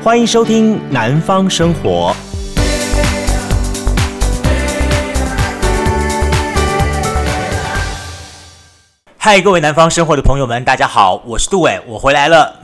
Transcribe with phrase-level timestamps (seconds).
[0.00, 2.14] 欢迎收听《南方生活》。
[9.18, 12.60] 嗨，各位南方生活的朋友们，大家好，我是杜伟，我回来了。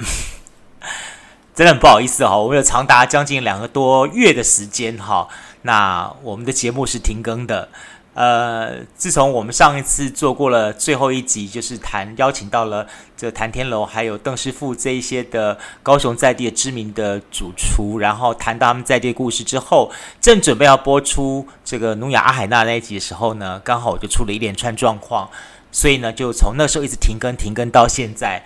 [1.57, 5.27] 真的很不好意思哈，我们有长达将近两个多月的时间哈，
[5.63, 7.69] 那我们的节目是停更的。
[8.15, 12.87] 呃，自从我们上一次做过了最后一集，就是谈邀请到了
[13.17, 19.91] 这个谭天楼还有邓师傅这一些的高雄在地的知名的主厨，然后谈到他们在地的故事之后，
[20.21, 25.29] 正准备要播出这个努亚阿海娜那一集的时候呢，刚好我就出了一连串状况，
[25.73, 28.45] 所以呢，就从那时候一直停更停更到现在，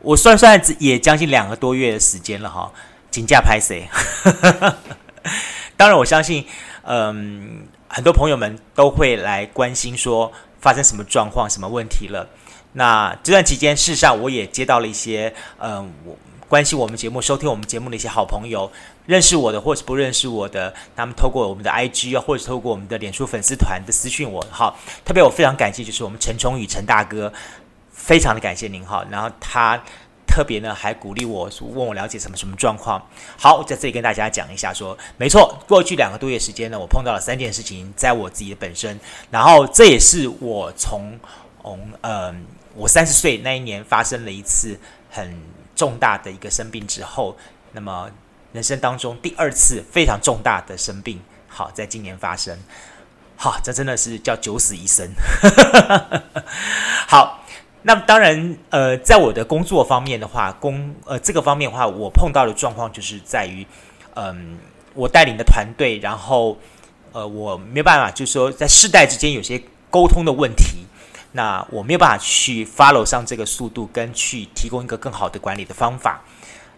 [0.00, 2.72] 我算算也将近两个多月的时间了哈，
[3.12, 3.88] 请假拍谁？
[5.78, 6.44] 当然，我相信，
[6.82, 7.68] 嗯。
[7.88, 12.28] 很多朋友们都会来关心，说发生什么状况、什么问题了。
[12.72, 16.16] 那这段期间，事实上我也接到了一些，嗯，我
[16.48, 18.70] 关心我们节目、收听我们节目的一些好朋友，
[19.06, 27.32] 认识我的或是不认识我的，他们透过我们的 IG 啊，或者透过我们的脸书粉丝团的私讯我，好，特别我非常感谢，就是我们陈崇宇陈大哥，
[27.90, 29.04] 非常的感谢您哈。
[29.10, 29.82] 然后他。
[30.36, 33.00] 特别呢，还鼓励我，问我了解什么什么状况。
[33.38, 41.18] 好，在这里跟大家讲一下说，没错，过去两个多月时间呢，我碰到了三件事情，在我自己的本身，然后这也是我从
[41.62, 44.78] 从嗯，我三十岁那一年发生了一次
[45.10, 45.40] 很
[45.74, 47.34] 重大的一个生病之后，
[47.72, 48.10] 那么
[48.52, 52.54] 人生当中第二次非常重大的生病，好，在今年发生，
[53.36, 55.08] 好，这真的是叫九死一生，
[57.08, 57.40] 好。
[57.88, 63.64] 那当然，呃，在我的工作方面的话，工呃这个方面的话，我碰到的状况就是在于，
[64.14, 64.58] 嗯、
[64.92, 66.58] 我带领的团队，然后
[67.12, 70.84] 呃，我没有办法，就是说在世代之间有些沟通的问题，
[71.30, 76.20] 那我没有办法去 follow 上这个速度，跟去提供一个更好的管理的方法，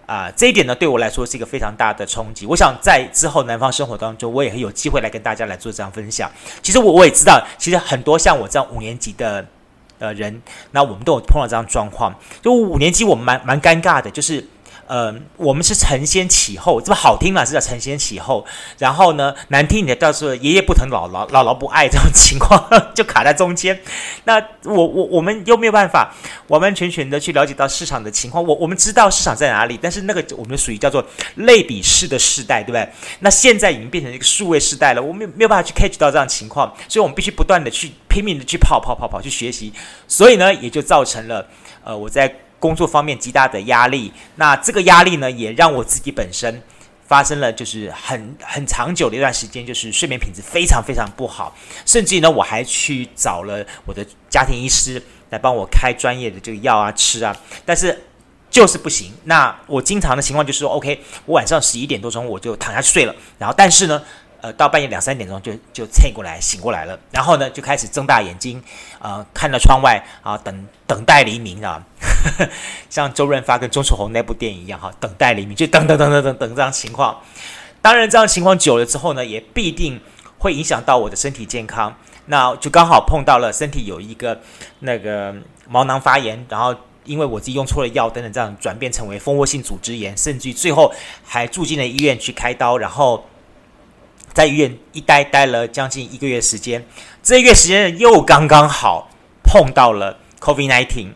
[0.04, 2.44] 啊、这一点呢，对我来说是一个非常大的冲击。
[2.44, 6.30] 我想在之后南方生活当中，我也很有机会来跟大家来做这样分享。
[6.62, 9.47] 其实我我也知道，其实很多像我这样五年级的。
[9.98, 12.14] 呃，人，那我们都有碰到这样状况。
[12.41, 14.44] 就五年级，我们蛮蛮尴尬的，就是，
[14.88, 18.44] 呃，我们是承先启后，这么好听嘛，是叫承先启后。
[18.78, 23.78] 然后呢，难听点叫做爷爷不疼姥姥，姥姥不爱，这种情况就卡在中间。
[24.25, 26.15] 那我 我我们又没有办法
[26.48, 28.43] 完完全全的去了解到市场的情况。
[28.43, 31.04] 我我们知道市场在哪里，但是那个我们属于叫做
[31.34, 32.88] 类比式的世代，对不对？
[33.21, 37.93] 那现在已经变成一个数位世代了，我们没有办法去 catch 到这样情况，所以我们必须不断的去。
[38.09, 39.71] 拼命的去跑跑跑跑去学习，
[40.09, 41.47] 所以呢，也就造成了
[41.84, 42.27] 呃我在
[42.58, 44.12] 工作方面极大的压力。
[44.36, 46.62] 那这个压力呢，也让我自己本身
[47.06, 51.56] 发生了就是很很长久的一段时间，就是睡眠品质非常非常不好。
[51.86, 58.04] 甚至呢，我还去找了我的家庭医师来帮我开专业的这个药啊吃啊，但是
[58.50, 59.12] 就是不行。
[59.24, 64.02] 那我经常的情况就是说，OK，我晚上十一点多钟我就躺下去睡了，然后但是呢。
[64.41, 68.62] 呃，到半夜两三点钟就就醒过来，醒过来了，然后呢，就开始睁大眼睛，
[69.00, 71.82] 呃，看着窗外啊，等等待黎明啊，
[72.88, 77.21] 像周润发跟钟楚红那部电影一样哈，等待黎明，就等等等等等等这样情况。
[77.82, 80.00] 当然，这样情况久了之后呢，也必定
[80.38, 81.93] 会影响到我的身体健康。
[82.27, 84.41] 那就刚好碰到了身体有一个
[84.78, 85.34] 那个
[85.69, 86.72] 毛囊发炎，然后
[87.03, 90.93] 因为我自己用错了药等等，这样转变成为蜂窝性组织炎，甚至最后
[91.25, 93.27] 还住进了医院去开刀，然后。
[94.34, 96.87] 在医院一待待了将近一个月时间，
[97.22, 99.11] 这一个月时间又刚刚好
[99.43, 101.09] 碰到了 COVID-19，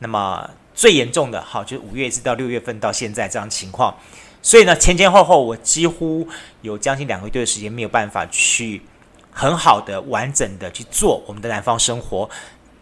[0.00, 3.96] 那么最严重的好就是五月一直到六月份到现在这样情况，
[4.42, 6.26] 所以呢前前后后我几乎
[6.62, 8.82] 有将近两个月的时间没有办法去
[9.30, 12.28] 很好的完整的去做我们的南方生活，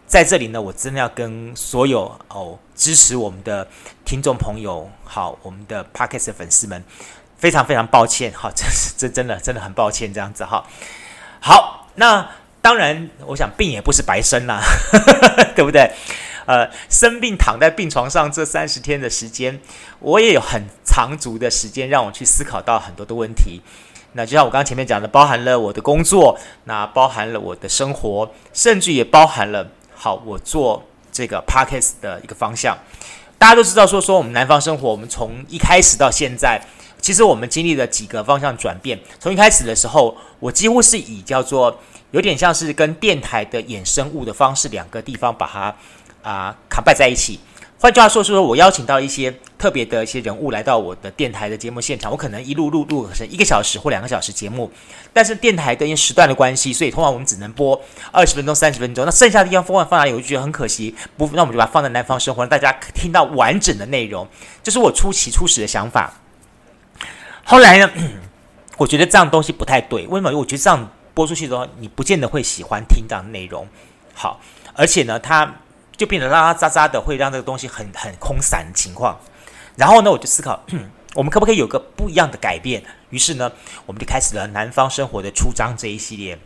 [0.07, 3.67] 在这里呢我真的要跟所有哦支持我们的
[4.03, 6.83] 听众朋友好我们的 Podcast 的粉丝们。
[7.43, 10.63] 非常非常抱歉，哈，这是这真的真的很抱歉，这样子哈。
[11.41, 12.25] 好，那
[12.61, 14.61] 当然，我想病也不是白生啦，
[15.53, 15.91] 对不对？
[16.45, 19.59] 呃，生病躺在病床上这三十天的时间，
[19.99, 23.61] 我也有很长足的时间让我去思考到很多的问题。
[24.13, 30.81] 那就像我刚前面讲的，包含了我的工作，那包含了我的生活，甚至也包含了好我做
[31.11, 32.77] 这个 parkes 的一个方向。
[33.37, 36.61] 大家都知道，说说我们南方生活，我们从一开始到现在。
[37.03, 38.97] 其实我们经历了几个方向转变。
[39.19, 41.77] 从一开始的时候，我几乎是以叫做
[42.11, 45.75] 有点像是跟电台的衍生物的方式，两个地方把它
[46.23, 47.37] 啊卡拜在一起。
[47.77, 54.71] 换句话说，是说我邀请到一些特别的一些人物来到我的电台的节目现场，我可能一路录录成一个小时或两个小时节目。
[55.11, 57.77] 但是电台的因为时段的关系，所以通常我们只能播
[58.13, 59.03] 二十分钟、三十分钟。
[59.03, 60.13] 那剩下的地方放放哪里？
[60.13, 60.95] 我就觉得很可惜。
[61.17, 64.25] 不，那我们就把它放在南方生活，让大家听到完整的内容。
[64.63, 66.13] 这，是我初期初始的想法。
[67.45, 67.91] 后来呢，
[68.77, 70.07] 我觉得这样东西不太对。
[70.07, 70.37] 为什么？
[70.37, 73.67] 我觉得这样播出去的话，你不见得会喜欢听这样的内容。
[74.13, 74.39] 好，
[74.73, 75.55] 而且呢，它
[75.95, 79.19] 就变得拉拉杂杂的，会让这个东西很很空散的情况。
[79.75, 80.63] 然后呢，我就思考，
[81.15, 82.83] 我们可不可以有个不一样的改变？
[83.09, 83.51] 于是呢，
[83.85, 86.39] 我们就开始了南方生活的出张这一系列。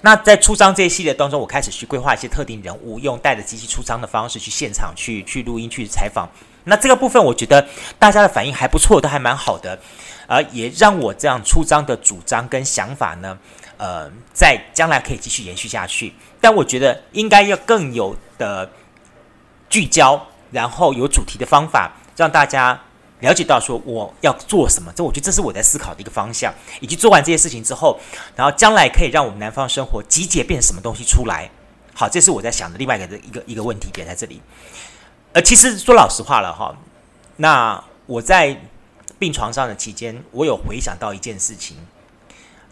[0.00, 6.26] 那在出张这一系列当中，我开始去规划一些特定人物，用带着机器出张的方式去现场去去录音去采访。
[6.68, 7.66] 那这个部分，我觉得
[7.98, 9.78] 大家的反应还不错，都还蛮好的，
[10.26, 13.38] 而、也让我这样出张的主张跟想法呢，
[13.76, 16.12] 呃，在将来可以继续延续下去。
[16.40, 18.68] 但我觉得应该要更有的
[19.68, 22.80] 聚焦，然后有主题的方法，让大家
[23.20, 24.92] 了解到说我要做什么。
[24.94, 26.52] 这我觉得这是我在思考的一个方向。
[26.80, 27.98] 以及做完这些事情之后，
[28.34, 31.48] 然后将来可以让我们南方生活集结变成什么东西出来。
[31.94, 34.42] 好，这是我在想的另外一个的一个一个问题点在这里。
[35.36, 36.74] 呃，其实说老实话了哈，
[37.36, 38.58] 那我在
[39.18, 41.76] 病床上的期间，我有回想到一件事情。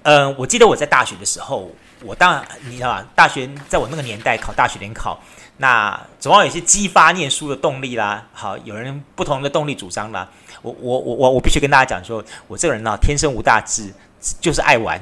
[0.02, 1.70] 嗯、呃，我记得我在大学的时候，
[2.00, 5.20] 我当然你知道吧，大学在我那个年代考大学联考，
[5.58, 8.26] 那总要有一些激发念书的动力啦。
[8.32, 10.26] 好，有人不同的动力主张啦。
[10.62, 13.92] 我我我我我必须跟大家讲说，我这个人呢，天生无大志，
[14.40, 14.98] 就是爱玩。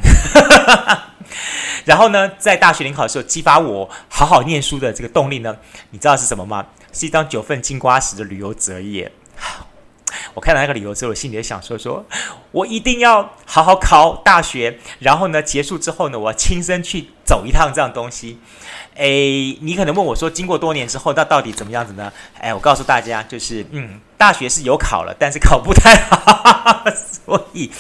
[1.86, 5.56] 然后呢，在大学联考的时候，激发我好好念书的这个动力呢，
[5.90, 6.66] 你知道是什么吗？
[6.92, 9.10] 是一张九份金瓜石的旅游折页。
[10.34, 12.04] 我看到那个旅游之后，我心里就想说：说
[12.52, 18.38] 我一定要好好考大学，然后呢，结束之后呢，我要亲身去走一趟这样东西。
[18.94, 22.12] 诶，你可能问我说，经过多年之后，那到底怎么样子呢？
[22.40, 27.70] 诶，我告诉大家，就是嗯，大学是有考了，但是考不太好， 所以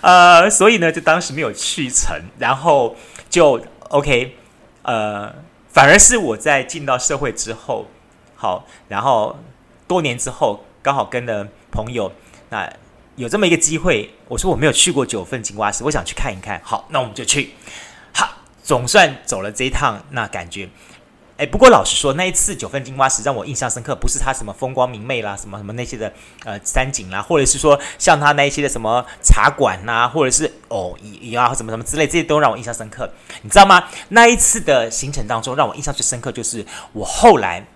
[0.00, 2.96] 呃，所以呢，就当时没有去成，然后
[3.28, 3.60] 就
[3.90, 4.36] OK，
[4.82, 5.32] 呃，
[5.68, 7.88] 反而是我在进到社会之后。
[8.40, 9.36] 好，然后
[9.86, 12.10] 多年之后，刚好跟了朋友，
[12.48, 12.72] 那
[13.16, 16.58] 有这么一个机会，我说我没有去过九份金瓜石，我想去看一看。
[16.64, 17.50] 好，那我们就去。
[18.14, 18.26] 好，
[18.62, 20.70] 总算走了这一趟，那感觉，
[21.36, 26.10] 哎，不过老实说，那一次九份金瓜石让我印象深刻，不是它什么风光明媚啦，什么什么那些的
[26.46, 33.12] 呃山景啦，或者是说像它那一些的什么茶馆呐、或者是哦也啊什么什么之类，这些都让我印象深刻。
[33.42, 33.84] 你知道吗？
[34.08, 36.64] 那一次的行程当中，让我印象最深刻就是
[36.94, 37.66] 我后来。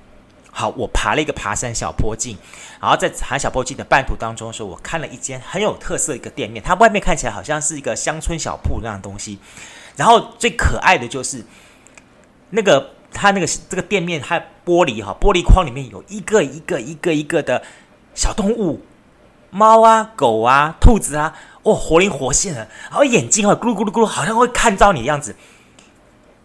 [0.56, 2.39] 好，我爬了一个爬山小坡径，
[2.81, 9.41] 然后在爬小坡径的半途当中的时候，我看了一间很有特色一个店面，它外面看起来好像是一个乡村小铺那样的东西，
[9.97, 11.45] 然后最可爱的就是
[12.51, 17.61] 那个它那个这个店面，它玻璃哈玻璃框里面有一个一个一个一个的
[18.15, 18.81] 小动物，
[19.50, 25.35] 猫啊狗啊兔子啊，哦活灵活现的，然后眼睛啊咕噜咕噜咕噜，好像会看到你的样子。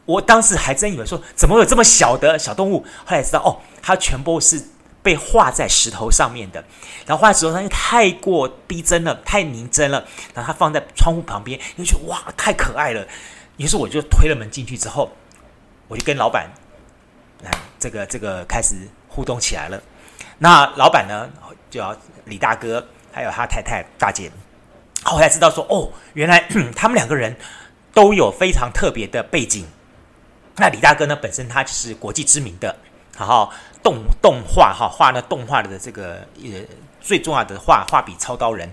[0.09, 2.83] 我当时还真以为说，怎么有这么小的小动物？
[3.05, 4.59] 后来知道哦，它全部是
[5.03, 6.63] 被画在石头上面的。
[7.05, 10.03] 然后画在石头上，面太过逼真了，太拟真了。
[10.33, 13.05] 然后它放在窗户旁边，又觉得哇，太可爱了。
[13.57, 15.11] 于是我就推了门进去之后，
[15.87, 16.49] 我就跟老板，
[17.43, 18.73] 来这个这个开始
[19.07, 19.79] 互动起来了。
[20.39, 21.29] 那老板呢，
[21.69, 21.95] 就要
[22.25, 24.31] 李大哥，还有他太太大姐，
[25.03, 27.35] 后来知道说哦，原来他们两个人
[27.93, 29.67] 都有非常特别的背景。
[30.59, 32.75] 那李大哥呢，本身他就是国际知名的，
[33.17, 33.51] 然后
[33.81, 36.61] 动动画哈画那动画的这个呃
[37.01, 38.71] 最重要的画画笔操刀人。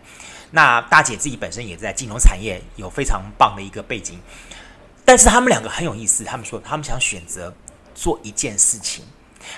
[0.52, 4.20] 那大姐自己本身也在金融产业有非常棒的一个背景，
[5.04, 7.52] 但是他们两个很有意思，他们说他们想选择
[7.94, 9.04] 做一件事情，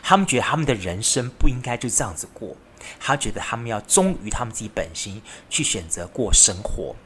[0.02, 2.57] 他们觉得他们的人生不应该就这样子过，
[2.99, 6.97] 他觉得他们要忠于他们自己本心去选择过生活。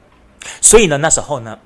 [0.60, 1.58] 所以呢，那时候呢，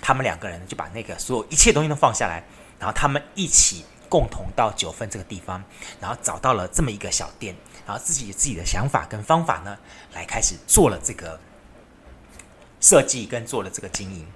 [0.00, 2.44] 他们两个人就把那个所有一切东西都放下来。
[2.80, 5.62] 然后他们一起共同到九份这个地方，
[6.00, 7.54] 然后找到了这么一个小店，
[7.86, 9.78] 然后自己有自己的想法跟方法呢，
[10.14, 11.38] 来开始做了这个
[12.80, 14.26] 设计跟做了这个经营。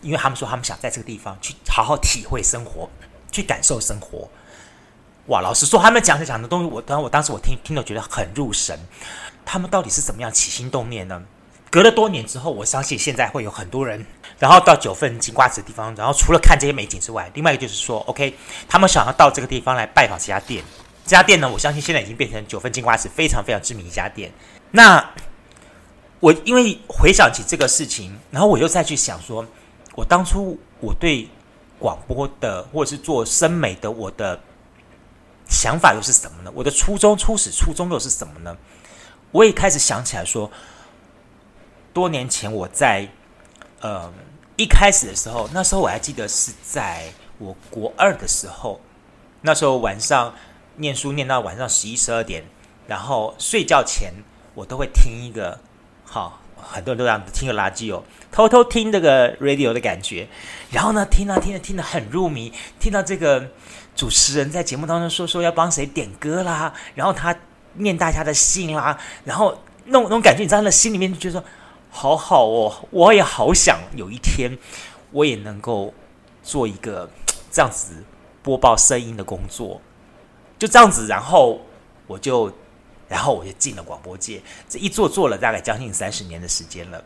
[0.00, 2.88] 因为他们说他们想在这个地方去好好体会生活，
[3.32, 4.30] 去感受生活。
[5.26, 8.78] 哇，老实说，他们讲的讲的东西，我当我当时我听听了觉得很入神。
[9.44, 11.24] 他们到底是怎么样起心动念呢？
[11.70, 14.06] 隔了多年之后，我相信现在会有很多人，
[14.38, 18.34] 然后到九份金瓜子的地方，然后除了看这些美景之外，另外一个就是说，OK，
[18.68, 20.64] 他们想要到这个地方来拜访这家店。
[21.04, 24.32] 这家店呢，我相信现在已经变成九份金瓜子非常非常知名一家店。
[24.70, 25.12] 那
[26.20, 29.46] 我因为回想起这个事情，然后我又再去想说，
[29.94, 31.28] 我当初我对
[31.78, 34.40] 广播的或者是做声美的我的
[35.48, 36.50] 想法又是什么呢？
[36.54, 38.56] 我的初衷、初始初衷又是什么呢？
[39.32, 40.50] 我也开始想起来说。
[41.92, 43.08] 多年前，我在
[43.80, 44.12] 呃
[44.56, 47.04] 一开始的时候，那时候我还记得是在
[47.38, 48.80] 我国二的时候，
[49.42, 50.34] 那时候晚上
[50.76, 52.44] 念书念到晚上十一十二点，
[52.86, 54.12] 然后睡觉前
[54.54, 55.58] 我都会听一个
[56.04, 58.02] 好很多人都这样听个垃圾哦，
[58.32, 60.28] 偷偷听这个 radio 的感觉。
[60.70, 63.48] 然后呢，听啊听啊听得很入迷，听到这个
[63.94, 67.34] 主持人在节目当中说说要帮谁点歌啦，然后他
[67.74, 71.44] 念大家的信啦，然后那种那种感觉，你知道，那心里面就觉得说
[71.90, 74.58] 好好哦，我也好想有一天
[75.12, 75.92] 我也能够
[76.42, 77.10] 做一个
[77.50, 78.04] 这样子
[78.42, 79.80] 播报声音的工作，
[80.58, 81.60] 就这样子，然后
[82.06, 82.52] 我就。
[83.08, 87.02] 然后我就进了广播界，这一做做了大概将近三十年的时间了。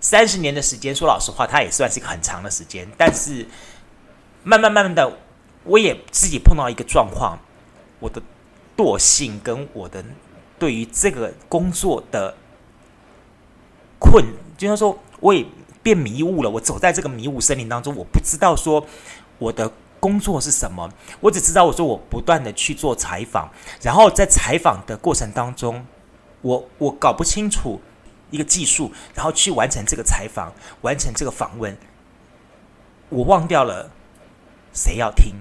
[0.00, 2.88] 三十年的时间，说老实话，它也算是一个很长的时间。
[2.96, 3.46] 但是
[4.42, 5.18] 慢慢慢慢的，
[5.64, 7.38] 我也自己碰到一个状况，
[8.00, 8.22] 我的
[8.74, 10.02] 惰性跟我的
[10.58, 12.34] 对于这个工作的
[14.02, 14.24] 困，
[14.58, 15.46] 就像说我也
[15.82, 16.50] 变迷雾了。
[16.50, 18.84] 我走在这个迷雾森林当中，我不知道说
[19.38, 19.72] 我的。
[20.02, 20.90] 工作是什么？
[21.20, 23.48] 我只知道，我说我不断的去做采访，
[23.80, 25.86] 然后在采访的过程当中，
[26.40, 27.80] 我我搞不清楚
[28.32, 31.78] 一个技术，然后去完成这个采访，完成这个访问，
[33.10, 33.92] 我忘掉了
[34.72, 35.36] 谁要听，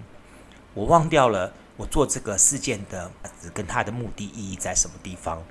[0.76, 3.10] 我忘掉了我做这个事件的
[3.56, 5.44] 跟他的目的意义在什么地方，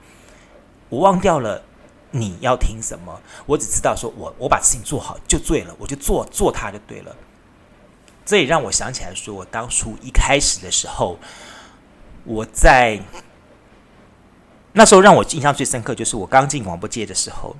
[0.89, 1.65] 我忘掉了
[2.11, 7.15] 你要听什么，我只知道说我我把事情做好就对了，我就做做它就对了。
[8.25, 11.19] 这也让我想起来，说我当初一开始的时候，
[12.25, 13.01] 我在
[14.73, 17.57] 那时候让我印象最深刻，就是我刚进广播界的时候，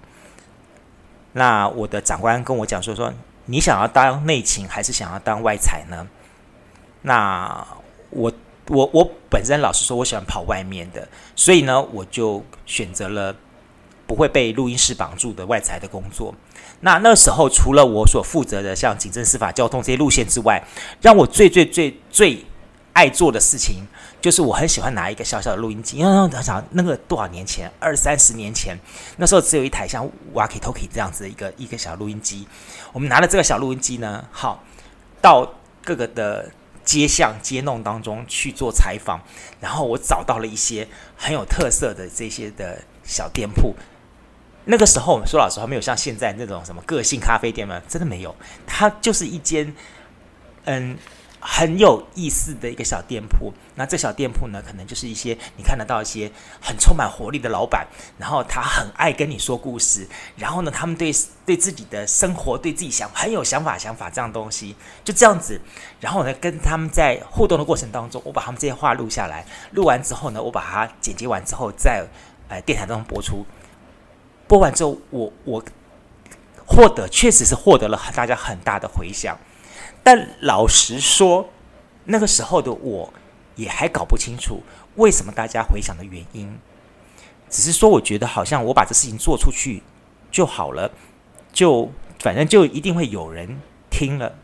[1.33, 3.13] 那我的长官跟我讲说：“说
[3.47, 6.07] 你想要当内勤还是想要当外采呢？”
[7.03, 7.67] 那
[8.11, 8.33] 我
[8.69, 13.35] 我我本身老实说，我喜欢跑外面的，所以呢，我就选择了
[14.11, 16.35] 不会被录音室绑住的外采的工作。
[16.81, 20.61] 那那时候，除了我所负责的像警政、司法、交通这些路线之外，
[21.01, 22.45] 让我最最最最
[22.93, 23.87] 爱做的事情，
[24.21, 25.99] 就是我很喜欢拿一个小小的录音机。
[25.99, 28.77] 因为我想，那个多少年前，二三十年前，
[29.19, 32.49] 那时候只有一台像 walkie-talkie 这样子的一个一个小录音机。
[32.93, 34.65] 我们拿了这个小录音机呢，好
[35.21, 35.49] 到
[35.85, 36.51] 各个的
[36.85, 39.21] 街巷街弄当中去做采访，
[39.61, 43.77] 然后我找到了一些很有特色的这些的小店铺。
[44.67, 48.35] 那个时候，我们说老实话，没有像现在那种什么个性咖啡店嘛，真的没有。
[48.67, 49.75] 它就是一间，
[50.65, 50.97] 嗯，
[51.41, 53.53] 很有意思的一个小店铺。
[53.75, 57.87] 那这小店铺呢，可能就是一些你看得到一些很充满活力的老板，
[58.19, 61.11] 然后他很爱跟你说故事，然后呢，他们对
[61.47, 65.59] 对自己的生活、对自己想很有想法、想法这样东西，就这样子。
[65.99, 72.07] 然后呢，跟他们在互动的过程当中，我把他们这些话录下来，录完之后呢，我把它剪辑完之后，在
[72.49, 73.47] 呃电台当中播出。
[74.51, 75.65] 播完之后，我我
[76.67, 79.39] 获得确实是获得了大家很大的回响，
[80.03, 81.49] 但老实说，
[82.07, 83.15] 那个时候的我
[83.55, 84.61] 也还搞不清楚
[84.97, 86.59] 为什么大家回响的原因，
[87.49, 89.85] 只是说我觉得好像我把这事情做出去
[90.33, 90.91] 就好了，
[91.53, 91.89] 就
[92.19, 94.35] 反正就一定会有人听了，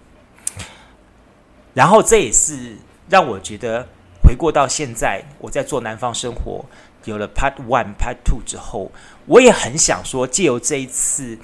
[1.74, 2.76] 然后这也是
[3.08, 3.88] 让我觉得
[4.26, 6.64] 回过到现在我在做南方生活。
[7.04, 8.90] 有了 Part One、Part Two 之后，
[9.26, 11.38] 我也很想说，借由这一次，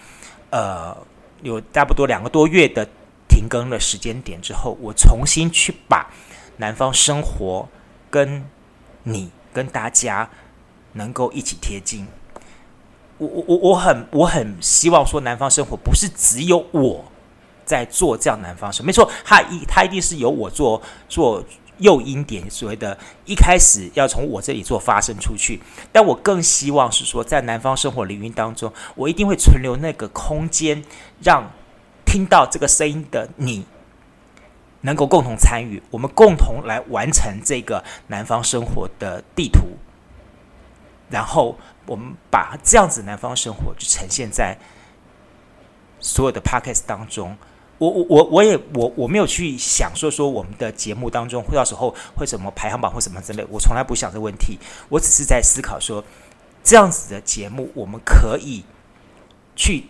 [0.50, 0.96] 呃，
[1.42, 2.88] 有差不多两个多月的
[3.28, 6.10] 停更的时间点之后，我重新去把
[6.56, 7.68] 南方生活
[8.10, 8.44] 跟
[9.04, 10.28] 你跟大家
[10.94, 12.08] 能够一起贴近。
[13.18, 17.04] 我我我我很我很希望说，南方生活不是只有我
[17.64, 21.44] 在做这样南方声，没错，他一他一定是由我做做。
[21.78, 25.60] 诱因点所谓的，一开始要从我这里做发声出去，
[25.90, 30.84] 但我更希望是说，在南方生活领域当中，我一定会存留那个空间，
[31.22, 31.50] 让
[32.04, 33.66] 听到这个声音的你
[34.82, 39.78] 能够共同参与，我们共同来完成这个南方生活的地图，
[41.10, 44.56] 然后我们把这样子南方生活就呈现在
[45.98, 47.36] 所有的 Podcast 当中。
[47.82, 54.56] 我我我我也我我没有去想说说我们的节目当中会到时候会什么排行榜或什么之类，我从来不想这问题，
[54.88, 56.04] 我只是在思考说
[56.62, 58.62] 这样子的节目我们可以
[59.56, 59.86] 去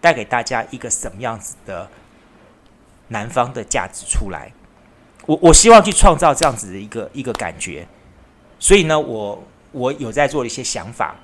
[0.00, 1.88] 带给大家一个什么样子的
[3.06, 4.52] 南方的价值出来，
[5.26, 7.86] 我我希望去创造这样子的一个一个感觉，
[8.58, 11.14] 所以呢，我我有在做一些想法。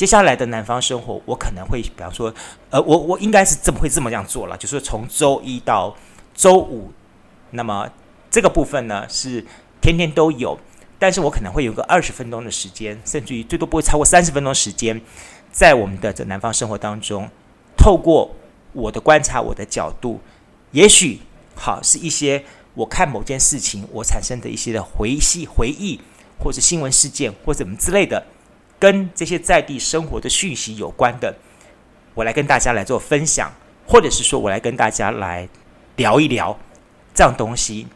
[0.00, 2.32] 接下来的南方生活，我可能会，比方说，
[2.70, 5.94] 呃，我我应该是这么会这么样做了，就是从周一到
[6.34, 6.90] 周五，
[7.50, 7.86] 那么
[8.30, 9.44] 这个部分呢是
[9.82, 10.58] 天天都有，
[10.98, 14.98] 但是我可能会有个二十分钟的时间，甚至于最多不会超过三十分钟时间，
[15.52, 17.28] 在我们的这南方生活当中，
[17.76, 18.34] 透过
[18.72, 20.18] 我的观察，我的角度，
[20.70, 21.20] 也许
[21.54, 22.42] 好是一些
[22.72, 26.00] 我看某件事情我产生的一些的回忆、回忆，
[26.42, 28.24] 或者新闻事件或者什么之类的。
[28.80, 31.36] 跟这些在地生活的讯息有关的，
[32.14, 33.52] 我来跟大家来做分享，
[33.86, 35.48] 或者是说我来跟大家来
[35.96, 36.58] 聊一聊
[37.14, 37.86] 这样东西。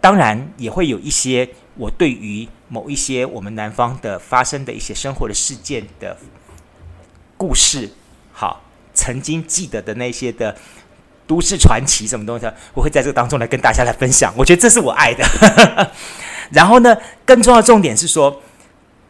[0.00, 6.18] 当然，也会有一些我对于某一些我们南方的发生的一些生活的事件的
[7.36, 7.90] 故事，
[8.32, 8.62] 好，
[8.92, 10.56] 曾经记得的那些的。
[11.28, 14.32] 都市传奇什么东西，我会在这个当中来跟大家来分享。
[14.36, 15.90] 我觉得这是我爱的。
[16.54, 18.40] 然后呢，更重要的重点是说，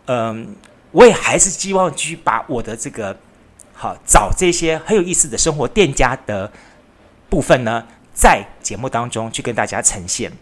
[0.07, 0.57] 嗯，
[0.93, 3.17] 我也还是希望继续把我的这个
[3.75, 6.51] 好找这些很有意思的生活店家的
[7.29, 10.33] 部分呢，在节目当中去跟大家呈现。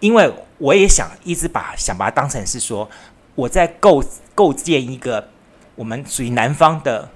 [0.00, 2.88] 因为我也想一直把想把它当成是说，
[3.34, 5.30] 我在构构建一个
[5.76, 7.08] 我们属于南方的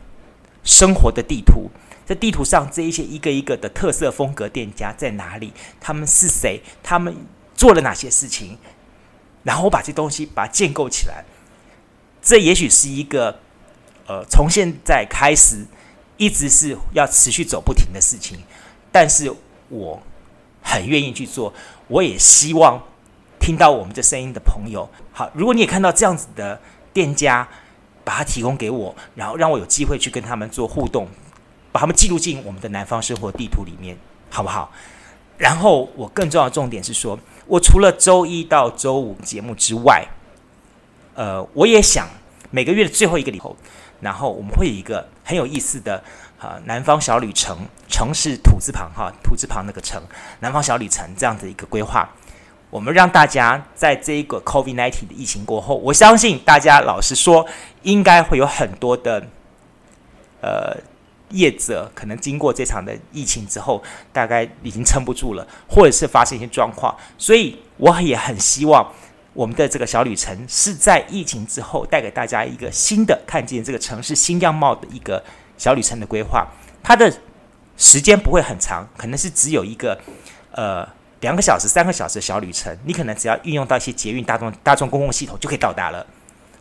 [0.65, 1.71] 生活的地图。
[2.07, 5.53] 在地图上，这一些一个一个的特色风格店家在哪里？
[5.79, 6.63] 他们是谁？
[6.83, 7.15] 他们
[7.55, 8.57] 做了哪些事情？
[9.43, 11.23] 然后我把这东西把它建构起来。
[12.29, 13.41] 这也许是一个
[14.07, 15.65] 呃，从现在开始
[16.19, 18.39] 一直是要持续走不停的事情。
[18.93, 19.35] 但是
[19.71, 20.03] 我
[20.61, 21.51] 很愿意去做。
[21.87, 22.79] 我也希望
[23.41, 26.61] 听到我们这声音的朋友，好，如果你也看到这样子的
[26.93, 27.49] 店家，
[28.05, 31.09] 把它提供给我，然后让我有机会去跟他们做互动。
[31.73, 33.97] 把他们记录进我们的南方生活地图里面，
[34.29, 34.71] 好不好？
[35.39, 40.07] 然后我更重要的重点是说，我除了周一到周五节目之外，
[41.15, 42.07] 呃，我也想
[42.51, 43.51] 每个月的最后一个礼拜，
[44.01, 46.03] 然后我们会有一个很有意思的
[46.39, 50.03] 啊、南方小旅程，城市土字旁哈，土字旁那个城，
[50.41, 52.09] 南方小旅程这样的一个规划。
[52.71, 57.47] 我们让大家在这一个 COVID-19 的疫情过后，我相信大家老实说，
[57.83, 59.27] 应该会有很多的
[60.41, 60.77] 呃。
[61.33, 63.83] 业者可能经过这场的疫情之后，
[64.15, 68.91] 大概已经撑不住了，或者是发生一些状况，所以我也很希望
[69.39, 75.23] 我们的这个小旅程是在疫情之后带给大家一个新的看见这个城市新样貌的一个
[75.57, 76.45] 小旅程的规划。
[76.83, 77.21] 它的
[77.77, 79.97] 时间不会很长，可能是只有一个
[80.51, 80.85] 呃
[81.21, 86.05] 两个小时、三个小时的小旅程，你可能只要运用到一些捷运、大众大众公共系统就可以到达了。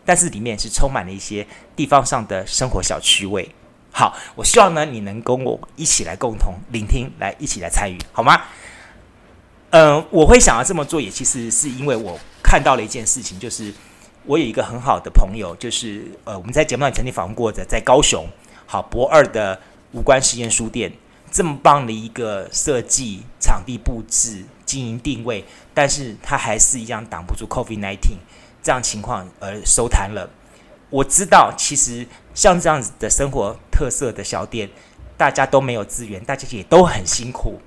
[0.06, 3.50] 但是里面是充满了一些地方上的生活小趣味。
[3.92, 8.40] 好，我希望呢，你能跟我一起来共同聆听，来一起来参与，好吗？
[9.72, 13.74] 嗯、我会想要这么做，也其实是因为我看到了一件事情，就是
[14.24, 18.26] 我有一个很好的朋友，就是呃，我们在节目上曾经访问过的，在高雄，
[18.66, 19.60] 好博二的
[19.92, 20.94] 无关实验书店，
[21.30, 27.98] 这么棒的一个设计、场地布置、经营定位，但是他还是一样挡不住 COVID-19
[28.64, 30.30] 这样情况而收摊了。
[30.90, 34.70] 我知道，其实像这样子的生活特色的小店，
[35.18, 37.60] 大家都没有资源，大家也都很辛苦。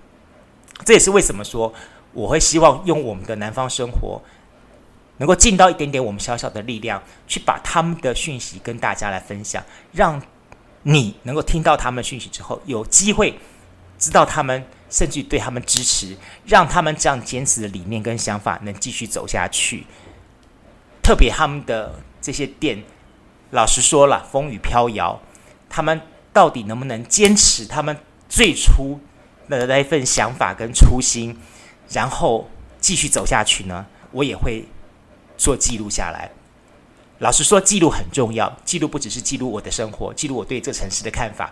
[0.87, 1.71] 这也是为什么说
[2.15, 4.23] 我会希望用我们的南方生活，
[5.21, 10.21] 能够尽到一点点我们小小的力量，去把他们的讯息跟大家来分享，让
[10.83, 13.39] 你能够听到他们的讯息之后，有机会
[13.99, 19.87] 知道他们，甚至对他们支持，让他们这样坚持的理念跟想法能继续走下去。
[21.03, 22.83] 特别他们的这些店。
[23.53, 25.21] 老实说了，风雨飘摇，
[25.69, 26.01] 他们
[26.33, 29.01] 到底能不能坚持他们最初
[29.49, 31.37] 的那一份想法跟初心，
[31.89, 33.85] 然后继续走下去呢？
[34.13, 34.65] 我也会
[35.41, 36.31] 做记录下来。
[37.21, 41.51] 老实说，记录很重要，记录不只是记录我的生活，记录我对这个城市的看法，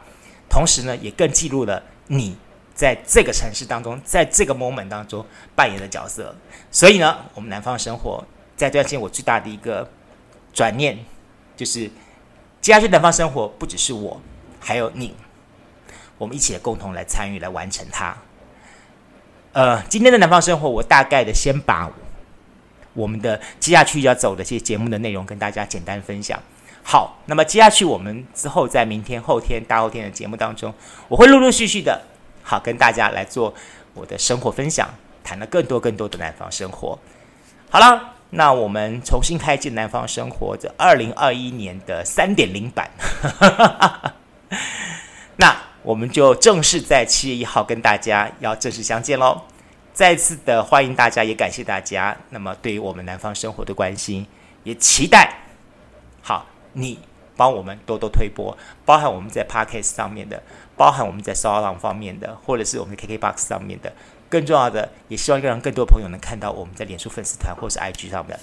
[0.49, 2.37] 同时呢，也更记录了你
[2.75, 5.25] 在这个城市当中，在这个 moment 当中
[5.55, 6.37] 扮演的角色。
[6.71, 8.23] 所以呢，我们南方生活
[8.57, 9.91] 在这段时间，我最大的一个
[10.53, 10.99] 转念。
[11.57, 11.91] 就是
[12.61, 14.21] 接下去南方生活，不只是我，
[14.61, 15.15] 还有你，
[16.19, 18.17] 我们一起来共同来参与，来完成它。
[19.53, 21.91] 呃，今天的南方生活，我大概的先把
[22.99, 26.39] 我们的接下去要走的这些节目的内容跟大家简单分享。
[26.83, 30.75] 好，那么接下去我们之后在明天、后天、大后天的节目当中，
[31.07, 32.03] 我会陆陆续续的，
[32.43, 33.55] 好跟大家来做
[33.95, 34.89] 我的生活分享，
[35.23, 36.99] 谈了更多更多的南方生活。
[37.71, 38.15] 好了。
[38.31, 42.91] 那我们重新开启南方生活这二零二一年的三点零版，
[45.37, 49.41] 那我们就正式在七月一号跟大家要正式相见喽！
[49.99, 52.17] 再次的欢迎大家，也感谢大家。
[52.31, 54.25] 那么对于我们南方生活的关心，
[54.63, 55.29] 也期待
[56.23, 57.01] 好你
[57.37, 60.41] 帮我们多多推播，包含我们在 Podcast 上面的，
[60.77, 63.93] 包含我们在 SoundOn 方面的，或者是我们的 KKBox 上面的。
[64.29, 68.39] 更重要的，也希望让更多朋友能看到我们在脸书粉丝团或是 IG 上面，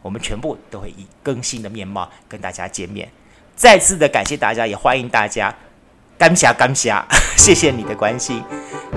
[0.00, 3.10] 我们全部都会以更新的面貌跟大家见面。
[3.54, 5.54] 再次的感谢大家，也欢迎大家，
[6.18, 6.94] 感谢感谢，
[7.36, 8.42] 谢谢你的关心。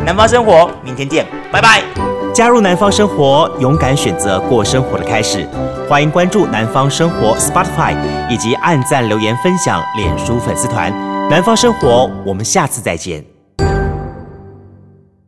[0.06, 1.82] 南方生活，明天见，拜拜。
[2.34, 5.48] 加入南方生活，勇敢选择过生活的开始。
[5.90, 7.96] 欢迎关注南方生活 Spotify，
[8.30, 10.92] 以及按赞留言分享脸书粉丝团。
[11.30, 13.37] 南方生活，我们下次再见。